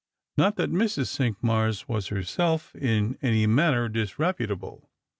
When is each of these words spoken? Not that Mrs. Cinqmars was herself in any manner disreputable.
Not 0.35 0.55
that 0.55 0.71
Mrs. 0.71 1.09
Cinqmars 1.15 1.87
was 1.87 2.07
herself 2.07 2.73
in 2.73 3.19
any 3.21 3.45
manner 3.45 3.87
disreputable. 3.87 4.89